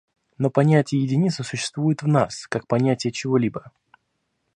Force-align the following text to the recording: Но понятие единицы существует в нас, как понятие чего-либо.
Но 0.39 0.49
понятие 0.49 1.03
единицы 1.03 1.43
существует 1.43 2.01
в 2.01 2.07
нас, 2.07 2.47
как 2.47 2.65
понятие 2.65 3.13
чего-либо. 3.13 3.71